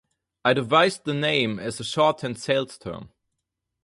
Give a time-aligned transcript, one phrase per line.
[0.43, 3.09] I devised the name as a shorthand sales term.